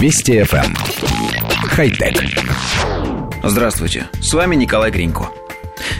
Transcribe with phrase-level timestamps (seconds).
[0.00, 0.64] Вести FM.
[0.64, 0.74] Эм.
[1.68, 2.14] Хай-тек.
[3.44, 5.28] Здравствуйте, с вами Николай Гринько.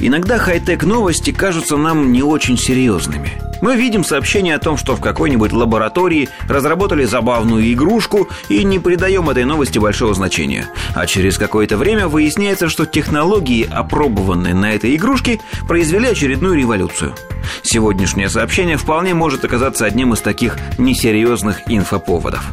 [0.00, 3.40] Иногда хай-тек новости кажутся нам не очень серьезными.
[3.62, 9.30] Мы видим сообщение о том, что в какой-нибудь лаборатории разработали забавную игрушку и не придаем
[9.30, 10.66] этой новости большого значения.
[10.96, 15.38] А через какое-то время выясняется, что технологии, опробованные на этой игрушке,
[15.68, 17.14] произвели очередную революцию.
[17.62, 22.44] Сегодняшнее сообщение вполне может оказаться одним из таких несерьезных инфоповодов.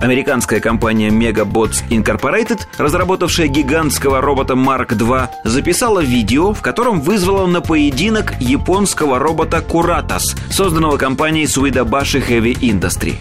[0.00, 7.60] Американская компания Megabots Incorporated, разработавшая гигантского робота Mark II, записала видео, в котором вызвала на
[7.60, 13.16] поединок японского робота Куратас, созданного компанией Suidabashi Heavy Industry.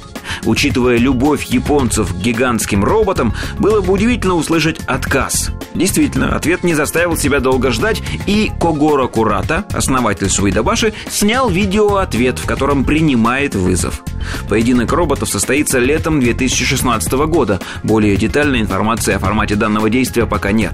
[0.45, 5.51] Учитывая любовь японцев к гигантским роботам, было бы удивительно услышать отказ.
[5.73, 12.45] Действительно, ответ не заставил себя долго ждать, и Когора Курата, основатель Суидабаши, снял видеоответ, в
[12.45, 14.01] котором принимает вызов.
[14.49, 17.59] Поединок роботов состоится летом 2016 года.
[17.83, 20.73] Более детальной информации о формате данного действия пока нет.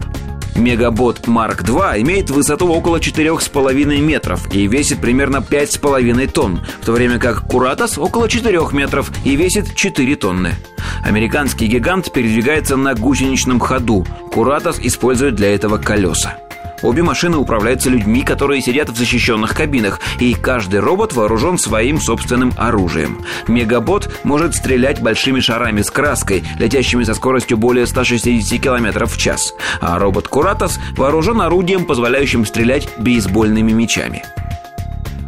[0.56, 6.92] Мегабот Mark II имеет высоту около 4,5 метров и весит примерно 5,5 тонн, в то
[6.92, 10.56] время как Куратос около 4 метров и весит 4 тонны.
[11.04, 14.06] Американский гигант передвигается на гусеничном ходу.
[14.32, 16.38] Куратос использует для этого колеса.
[16.84, 22.54] Обе машины управляются людьми, которые сидят в защищенных кабинах, и каждый робот вооружен своим собственным
[22.58, 23.24] оружием.
[23.48, 29.54] Мегабот может стрелять большими шарами с краской, летящими со скоростью более 160 км в час,
[29.80, 34.24] а робот Куратос вооружен орудием, позволяющим стрелять бейсбольными мечами.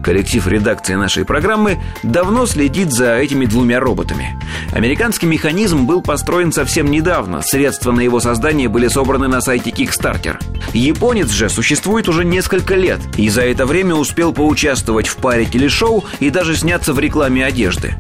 [0.06, 4.39] Коллектив редакции нашей программы давно следит за этими двумя роботами.
[4.72, 7.42] Американский механизм был построен совсем недавно.
[7.42, 10.38] Средства на его создание были собраны на сайте Kickstarter.
[10.73, 16.06] Японец же существует уже несколько лет и за это время успел поучаствовать в паре телешоу
[16.20, 17.95] и даже сняться в рекламе одежды.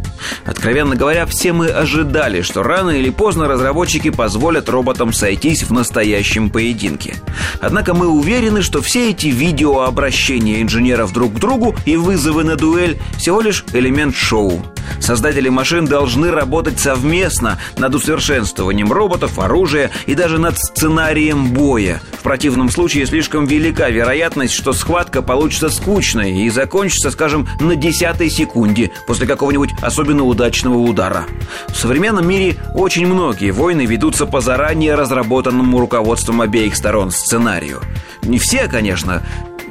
[0.45, 6.49] Откровенно говоря, все мы ожидали, что рано или поздно разработчики позволят роботам сойтись в настоящем
[6.49, 7.15] поединке.
[7.61, 12.99] Однако мы уверены, что все эти видеообращения инженеров друг к другу и вызовы на дуэль
[13.17, 14.63] всего лишь элемент шоу.
[15.05, 22.01] Создатели машин должны работать совместно над усовершенствованием роботов, оружия и даже над сценарием боя.
[22.13, 28.31] В противном случае слишком велика вероятность, что схватка получится скучной и закончится, скажем, на десятой
[28.31, 31.25] секунде после какого-нибудь особенно удачного удара.
[31.67, 37.79] В современном мире очень многие войны ведутся по заранее разработанному руководством обеих сторон сценарию.
[38.23, 39.21] Не все, конечно,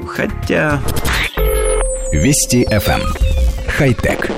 [0.06, 0.80] хотя...
[2.12, 3.00] Вести FM.
[3.00, 3.14] Эм.
[3.66, 4.30] Хай-тек.